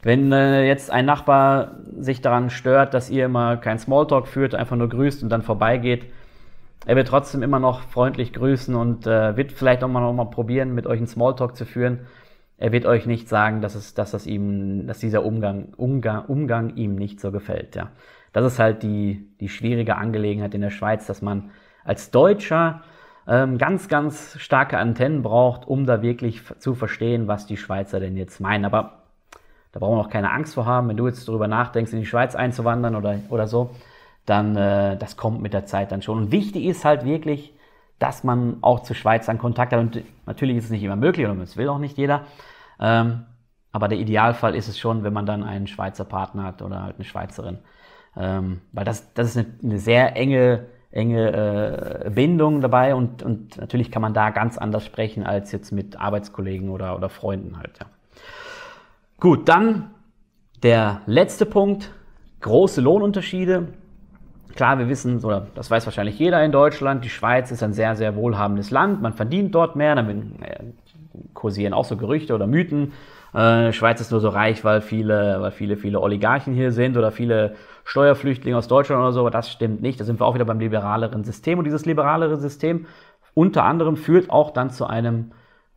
Wenn 0.00 0.32
äh, 0.32 0.66
jetzt 0.66 0.90
ein 0.90 1.04
Nachbar 1.04 1.72
sich 1.98 2.22
daran 2.22 2.48
stört, 2.48 2.94
dass 2.94 3.10
ihr 3.10 3.26
immer 3.26 3.58
kein 3.58 3.78
Smalltalk 3.78 4.28
führt, 4.28 4.54
einfach 4.54 4.76
nur 4.76 4.88
grüßt 4.88 5.22
und 5.22 5.28
dann 5.28 5.42
vorbeigeht, 5.42 6.06
er 6.86 6.96
wird 6.96 7.08
trotzdem 7.08 7.42
immer 7.42 7.58
noch 7.58 7.82
freundlich 7.82 8.32
grüßen 8.32 8.74
und 8.74 9.06
äh, 9.06 9.36
wird 9.36 9.52
vielleicht 9.52 9.84
auch 9.84 9.88
mal, 9.88 10.00
noch 10.00 10.14
mal 10.14 10.24
probieren, 10.24 10.74
mit 10.74 10.86
euch 10.86 10.96
einen 10.96 11.06
Smalltalk 11.06 11.54
zu 11.54 11.66
führen. 11.66 12.06
Er 12.58 12.72
wird 12.72 12.86
euch 12.86 13.06
nicht 13.06 13.28
sagen, 13.28 13.60
dass, 13.60 13.74
es, 13.76 13.94
dass, 13.94 14.10
das 14.10 14.26
ihm, 14.26 14.86
dass 14.86 14.98
dieser 14.98 15.24
Umgang, 15.24 15.68
Umgang, 15.76 16.24
Umgang 16.26 16.76
ihm 16.76 16.96
nicht 16.96 17.20
so 17.20 17.30
gefällt. 17.30 17.76
Ja. 17.76 17.90
Das 18.32 18.44
ist 18.44 18.58
halt 18.58 18.82
die, 18.82 19.28
die 19.40 19.48
schwierige 19.48 19.96
Angelegenheit 19.96 20.54
in 20.54 20.60
der 20.60 20.70
Schweiz, 20.70 21.06
dass 21.06 21.22
man 21.22 21.50
als 21.84 22.10
Deutscher 22.10 22.82
ähm, 23.28 23.58
ganz, 23.58 23.88
ganz 23.88 24.36
starke 24.38 24.78
Antennen 24.78 25.22
braucht, 25.22 25.68
um 25.68 25.86
da 25.86 26.02
wirklich 26.02 26.42
zu 26.58 26.74
verstehen, 26.74 27.28
was 27.28 27.46
die 27.46 27.56
Schweizer 27.56 28.00
denn 28.00 28.16
jetzt 28.16 28.40
meinen. 28.40 28.64
Aber 28.64 29.02
da 29.72 29.80
brauchen 29.80 29.96
wir 29.96 30.00
auch 30.00 30.10
keine 30.10 30.32
Angst 30.32 30.54
vor 30.54 30.66
haben. 30.66 30.88
Wenn 30.88 30.96
du 30.96 31.06
jetzt 31.06 31.28
darüber 31.28 31.46
nachdenkst, 31.46 31.92
in 31.92 32.00
die 32.00 32.06
Schweiz 32.06 32.34
einzuwandern 32.34 32.96
oder, 32.96 33.20
oder 33.28 33.46
so, 33.46 33.70
dann 34.26 34.56
äh, 34.56 34.96
das 34.96 35.16
kommt 35.16 35.40
mit 35.42 35.54
der 35.54 35.66
Zeit 35.66 35.92
dann 35.92 36.02
schon. 36.02 36.18
Und 36.18 36.32
wichtig 36.32 36.64
ist 36.64 36.84
halt 36.84 37.04
wirklich, 37.04 37.52
dass 37.98 38.24
man 38.24 38.58
auch 38.60 38.80
zur 38.80 38.96
Schweiz 38.96 39.28
einen 39.28 39.38
Kontakt 39.38 39.72
hat. 39.72 39.80
Und 39.80 40.02
natürlich 40.26 40.56
ist 40.56 40.64
es 40.64 40.70
nicht 40.70 40.82
immer 40.82 40.96
möglich 40.96 41.26
und 41.26 41.40
es 41.40 41.56
will 41.56 41.68
auch 41.68 41.78
nicht 41.78 41.98
jeder. 41.98 42.26
Ähm, 42.80 43.24
aber 43.72 43.88
der 43.88 43.98
Idealfall 43.98 44.54
ist 44.54 44.68
es 44.68 44.78
schon, 44.78 45.04
wenn 45.04 45.12
man 45.12 45.26
dann 45.26 45.42
einen 45.42 45.66
Schweizer 45.66 46.04
Partner 46.04 46.44
hat 46.44 46.62
oder 46.62 46.82
halt 46.82 46.96
eine 46.96 47.04
Schweizerin. 47.04 47.58
Ähm, 48.16 48.60
weil 48.72 48.84
das, 48.84 49.12
das 49.14 49.28
ist 49.28 49.36
eine, 49.36 49.46
eine 49.62 49.78
sehr 49.78 50.16
enge, 50.16 50.66
enge 50.90 52.04
äh, 52.06 52.10
Bindung 52.10 52.60
dabei 52.60 52.94
und, 52.94 53.22
und 53.22 53.58
natürlich 53.58 53.90
kann 53.90 54.02
man 54.02 54.14
da 54.14 54.30
ganz 54.30 54.58
anders 54.58 54.84
sprechen 54.84 55.24
als 55.24 55.52
jetzt 55.52 55.70
mit 55.70 56.00
Arbeitskollegen 56.00 56.70
oder, 56.70 56.96
oder 56.96 57.08
Freunden 57.08 57.58
halt. 57.58 57.78
Ja. 57.78 57.86
Gut, 59.20 59.48
dann 59.48 59.90
der 60.62 61.02
letzte 61.06 61.46
Punkt, 61.46 61.92
große 62.40 62.80
Lohnunterschiede. 62.80 63.68
Klar, 64.58 64.80
wir 64.80 64.88
wissen, 64.88 65.24
oder 65.24 65.46
das 65.54 65.70
weiß 65.70 65.86
wahrscheinlich 65.86 66.18
jeder 66.18 66.44
in 66.44 66.50
Deutschland, 66.50 67.04
die 67.04 67.10
Schweiz 67.10 67.52
ist 67.52 67.62
ein 67.62 67.72
sehr, 67.72 67.94
sehr 67.94 68.16
wohlhabendes 68.16 68.72
Land, 68.72 69.00
man 69.00 69.12
verdient 69.12 69.54
dort 69.54 69.76
mehr, 69.76 69.94
dann 69.94 70.32
äh, 70.42 70.64
kursieren 71.32 71.72
auch 71.72 71.84
so 71.84 71.96
Gerüchte 71.96 72.34
oder 72.34 72.48
Mythen. 72.48 72.92
Äh, 73.32 73.72
Schweiz 73.72 74.00
ist 74.00 74.10
nur 74.10 74.18
so 74.18 74.30
reich, 74.30 74.64
weil 74.64 74.80
viele, 74.80 75.40
weil 75.40 75.52
viele, 75.52 75.76
viele 75.76 76.00
Oligarchen 76.00 76.54
hier 76.54 76.72
sind 76.72 76.96
oder 76.96 77.12
viele 77.12 77.54
Steuerflüchtlinge 77.84 78.56
aus 78.56 78.66
Deutschland 78.66 79.00
oder 79.00 79.12
so, 79.12 79.20
aber 79.20 79.30
das 79.30 79.48
stimmt 79.48 79.80
nicht. 79.80 80.00
Da 80.00 80.04
sind 80.04 80.18
wir 80.20 80.26
auch 80.26 80.34
wieder 80.34 80.44
beim 80.44 80.58
liberaleren 80.58 81.22
System. 81.22 81.60
Und 81.60 81.64
dieses 81.64 81.86
liberalere 81.86 82.36
System 82.36 82.86
unter 83.34 83.62
anderem 83.62 83.96
führt 83.96 84.28
auch 84.28 84.50
dann 84.50 84.70
zu 84.70 84.88
einem 84.88 85.30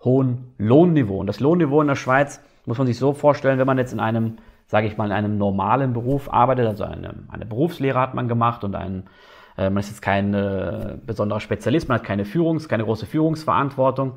hohen 0.04 0.56
Lohnniveau. 0.58 1.20
Und 1.20 1.28
das 1.28 1.40
Lohnniveau 1.40 1.82
in 1.82 1.88
der 1.88 1.94
Schweiz 1.94 2.42
muss 2.66 2.80
man 2.80 2.88
sich 2.88 2.98
so 2.98 3.14
vorstellen, 3.14 3.60
wenn 3.60 3.68
man 3.68 3.78
jetzt 3.78 3.94
in 3.94 4.00
einem, 4.00 4.38
sage 4.72 4.88
ich 4.88 4.96
mal, 4.96 5.08
in 5.08 5.12
einem 5.12 5.38
normalen 5.38 5.92
Beruf 5.92 6.32
arbeitet, 6.32 6.66
also 6.66 6.86
eine, 6.86 7.14
eine 7.28 7.46
Berufslehre 7.46 8.00
hat 8.00 8.14
man 8.14 8.30
gemacht 8.30 8.64
und 8.64 8.74
ein, 8.74 9.04
äh, 9.58 9.70
man 9.70 9.80
ist 9.82 9.90
jetzt 9.90 10.02
kein 10.02 10.34
äh, 10.34 10.98
besonderer 11.06 11.42
Spezialist, 11.42 11.90
man 11.90 12.00
hat 12.00 12.06
keine 12.06 12.24
Führungs-, 12.24 12.70
keine 12.70 12.86
große 12.86 13.06
Führungsverantwortung 13.06 14.14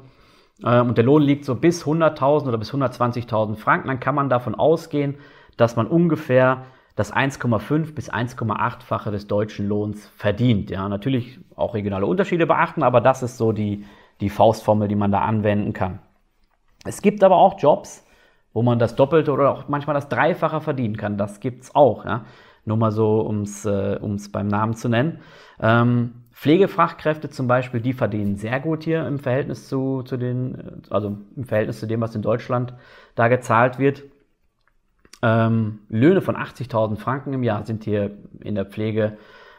äh, 0.62 0.78
und 0.78 0.96
der 0.96 1.04
Lohn 1.04 1.22
liegt 1.22 1.44
so 1.44 1.56
bis 1.56 1.84
100.000 1.84 2.46
oder 2.46 2.56
bis 2.56 2.72
120.000 2.72 3.56
Franken, 3.56 3.88
dann 3.88 3.98
kann 3.98 4.14
man 4.14 4.28
davon 4.28 4.54
ausgehen, 4.54 5.16
dass 5.56 5.74
man 5.74 5.88
ungefähr 5.88 6.66
das 6.94 7.12
1,5 7.12 7.92
bis 7.92 8.12
1,8-fache 8.12 9.10
des 9.10 9.26
deutschen 9.26 9.66
Lohns 9.66 10.06
verdient. 10.16 10.70
Ja, 10.70 10.88
natürlich 10.88 11.40
auch 11.56 11.74
regionale 11.74 12.06
Unterschiede 12.06 12.46
beachten, 12.46 12.84
aber 12.84 13.00
das 13.00 13.24
ist 13.24 13.38
so 13.38 13.50
die, 13.50 13.86
die 14.20 14.30
Faustformel, 14.30 14.86
die 14.86 14.94
man 14.94 15.10
da 15.10 15.22
anwenden 15.22 15.72
kann. 15.72 15.98
Es 16.84 17.02
gibt 17.02 17.24
aber 17.24 17.38
auch 17.38 17.58
Jobs, 17.58 18.03
wo 18.54 18.62
man 18.62 18.78
das 18.78 18.96
Doppelte 18.96 19.32
oder 19.32 19.50
auch 19.50 19.68
manchmal 19.68 19.94
das 19.94 20.08
Dreifache 20.08 20.62
verdienen 20.62 20.96
kann. 20.96 21.18
Das 21.18 21.40
gibt 21.40 21.64
es 21.64 21.74
auch. 21.74 22.06
Ja? 22.06 22.24
Nur 22.64 22.78
mal 22.78 22.92
so, 22.92 23.20
um 23.20 23.42
es 23.42 23.66
äh, 23.66 23.98
beim 24.32 24.46
Namen 24.46 24.74
zu 24.74 24.88
nennen. 24.88 25.18
Ähm, 25.60 26.14
Pflegefachkräfte 26.32 27.28
zum 27.28 27.46
Beispiel, 27.46 27.80
die 27.80 27.92
verdienen 27.92 28.36
sehr 28.36 28.60
gut 28.60 28.84
hier 28.84 29.06
im 29.06 29.18
Verhältnis 29.18 29.68
zu, 29.68 30.02
zu 30.02 30.16
den, 30.16 30.82
also 30.90 31.18
im 31.36 31.44
Verhältnis 31.44 31.80
zu 31.80 31.86
dem, 31.86 32.00
was 32.00 32.14
in 32.14 32.22
Deutschland 32.22 32.74
da 33.14 33.28
gezahlt 33.28 33.78
wird. 33.78 34.02
Ähm, 35.22 35.80
Löhne 35.88 36.20
von 36.22 36.36
80.000 36.36 36.96
Franken 36.96 37.32
im 37.32 37.42
Jahr 37.42 37.64
sind 37.64 37.84
hier 37.84 38.12
in 38.40 38.54
der 38.54 38.66
Pflege 38.66 39.16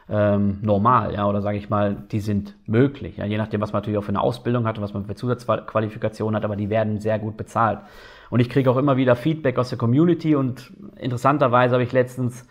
ähm, 0.08 0.58
normal, 0.62 1.14
ja, 1.14 1.26
oder 1.26 1.42
sage 1.42 1.58
ich 1.58 1.68
mal, 1.68 1.96
die 2.12 2.20
sind 2.20 2.54
möglich, 2.66 3.16
ja, 3.16 3.24
je 3.24 3.38
nachdem, 3.38 3.60
was 3.60 3.72
man 3.72 3.82
natürlich 3.82 3.98
auch 3.98 4.04
für 4.04 4.10
eine 4.10 4.20
Ausbildung 4.20 4.66
hat 4.66 4.78
und 4.78 4.84
was 4.84 4.94
man 4.94 5.06
für 5.06 5.16
Zusatzqualifikationen 5.16 6.36
hat, 6.36 6.44
aber 6.44 6.54
die 6.54 6.70
werden 6.70 7.00
sehr 7.00 7.18
gut 7.18 7.36
bezahlt. 7.36 7.80
Und 8.30 8.40
ich 8.40 8.50
kriege 8.50 8.70
auch 8.70 8.76
immer 8.76 8.96
wieder 8.96 9.16
Feedback 9.16 9.58
aus 9.58 9.68
der 9.68 9.78
Community 9.78 10.34
und 10.34 10.72
interessanterweise 10.96 11.74
habe 11.74 11.84
ich 11.84 11.92
letztens 11.92 12.46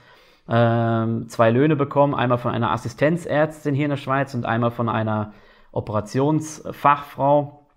ähm, 0.48 1.28
zwei 1.28 1.50
Löhne 1.50 1.76
bekommen, 1.76 2.14
einmal 2.14 2.38
von 2.38 2.52
einer 2.52 2.72
Assistenzärztin 2.72 3.76
hier 3.76 3.86
in 3.86 3.92
der 3.92 3.98
Schweiz 3.98 4.34
und 4.34 4.46
einmal 4.46 4.72
von 4.72 4.90
einer 4.90 5.34
Operationsfachfrau, 5.72 7.68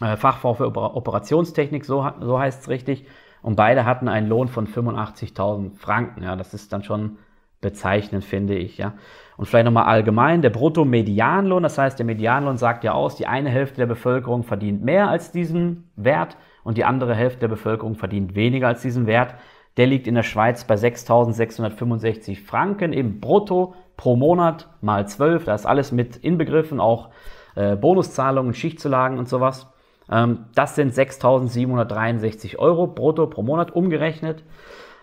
äh, 0.00 0.16
Fachfrau 0.16 0.54
für 0.54 0.66
Operationstechnik, 0.66 1.84
so, 1.84 2.10
so 2.20 2.38
heißt 2.38 2.62
es 2.62 2.68
richtig. 2.68 3.06
Und 3.42 3.56
beide 3.56 3.86
hatten 3.86 4.08
einen 4.08 4.28
Lohn 4.28 4.48
von 4.48 4.66
85.000 4.66 5.76
Franken. 5.78 6.22
Ja, 6.22 6.36
das 6.36 6.52
ist 6.52 6.72
dann 6.72 6.84
schon 6.84 7.18
bezeichnend, 7.60 8.24
finde 8.24 8.54
ich. 8.54 8.78
Ja. 8.78 8.94
Und 9.36 9.46
vielleicht 9.46 9.64
nochmal 9.64 9.84
allgemein, 9.84 10.42
der 10.42 10.50
Brutto-Medianlohn, 10.50 11.62
das 11.62 11.78
heißt, 11.78 11.98
der 11.98 12.06
Medianlohn 12.06 12.58
sagt 12.58 12.84
ja 12.84 12.92
aus, 12.92 13.16
die 13.16 13.26
eine 13.26 13.48
Hälfte 13.48 13.76
der 13.76 13.86
Bevölkerung 13.86 14.42
verdient 14.42 14.82
mehr 14.82 15.08
als 15.08 15.32
diesen 15.32 15.90
Wert 15.96 16.36
und 16.70 16.78
die 16.78 16.84
andere 16.84 17.14
Hälfte 17.16 17.40
der 17.40 17.48
Bevölkerung 17.48 17.96
verdient 17.96 18.36
weniger 18.36 18.68
als 18.68 18.82
diesen 18.82 19.08
Wert. 19.08 19.34
Der 19.76 19.88
liegt 19.88 20.06
in 20.06 20.14
der 20.14 20.22
Schweiz 20.22 20.62
bei 20.62 20.76
6.665 20.76 22.44
Franken 22.44 22.92
im 22.92 23.18
Brutto 23.18 23.74
pro 23.96 24.14
Monat 24.14 24.68
mal 24.80 25.08
12. 25.08 25.46
Da 25.46 25.56
ist 25.56 25.66
alles 25.66 25.90
mit 25.90 26.14
inbegriffen, 26.14 26.78
auch 26.78 27.08
äh, 27.56 27.74
Bonuszahlungen, 27.74 28.54
Schichtzulagen 28.54 29.18
und 29.18 29.28
sowas. 29.28 29.66
Ähm, 30.08 30.44
das 30.54 30.76
sind 30.76 30.94
6.763 30.94 32.56
Euro 32.56 32.86
brutto 32.86 33.26
pro 33.26 33.42
Monat 33.42 33.72
umgerechnet. 33.72 34.44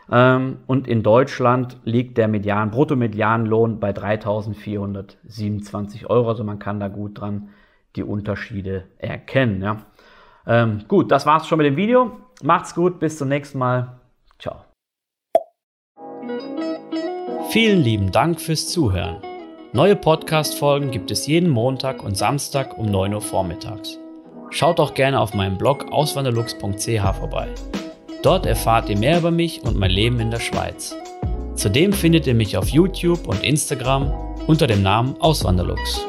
Ähm, 0.09 0.59
und 0.67 0.87
in 0.87 1.03
Deutschland 1.03 1.81
liegt 1.83 2.17
der 2.17 2.29
Median, 2.29 2.71
Bruttomedianlohn 2.71 3.81
bei 3.81 3.91
3.427 3.91 6.05
Euro. 6.05 6.29
Also 6.29 6.45
man 6.45 6.59
kann 6.59 6.79
da 6.79 6.87
gut 6.87 7.19
dran 7.19 7.49
die 7.97 8.03
Unterschiede 8.03 8.85
erkennen. 8.99 9.61
Ja. 9.61 9.81
Ähm, 10.47 10.85
gut, 10.87 11.11
das 11.11 11.25
war's 11.25 11.47
schon 11.47 11.57
mit 11.57 11.67
dem 11.67 11.75
Video. 11.75 12.11
Macht's 12.41 12.73
gut, 12.73 12.99
bis 12.99 13.17
zum 13.17 13.27
nächsten 13.27 13.57
Mal. 13.57 13.99
Ciao. 14.39 14.55
Vielen 17.49 17.81
lieben 17.81 18.11
Dank 18.11 18.39
fürs 18.39 18.67
Zuhören. 18.69 19.17
Neue 19.73 19.95
Podcast-Folgen 19.95 20.91
gibt 20.91 21.11
es 21.11 21.27
jeden 21.27 21.49
Montag 21.49 22.03
und 22.03 22.17
Samstag 22.17 22.77
um 22.77 22.85
9 22.89 23.13
Uhr 23.13 23.21
vormittags. 23.21 23.99
Schaut 24.49 24.79
auch 24.79 24.93
gerne 24.93 25.19
auf 25.19 25.33
meinem 25.33 25.57
Blog 25.57 25.91
auswanderlux.ch 25.91 27.17
vorbei. 27.17 27.47
Dort 28.23 28.45
erfahrt 28.45 28.89
ihr 28.89 28.97
mehr 28.97 29.19
über 29.19 29.31
mich 29.31 29.61
und 29.63 29.77
mein 29.77 29.91
Leben 29.91 30.19
in 30.19 30.31
der 30.31 30.39
Schweiz. 30.39 30.95
Zudem 31.55 31.91
findet 31.91 32.27
ihr 32.27 32.35
mich 32.35 32.57
auf 32.57 32.69
YouTube 32.69 33.27
und 33.27 33.43
Instagram 33.43 34.13
unter 34.47 34.67
dem 34.67 34.83
Namen 34.83 35.19
Auswanderlux. 35.19 36.07